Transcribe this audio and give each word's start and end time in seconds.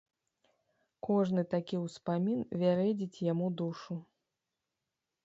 Кожны 1.07 1.43
такі 1.53 1.75
ўспамін 1.85 2.39
вярэдзіць 2.63 3.23
яму 3.31 3.47
душу. 3.61 3.99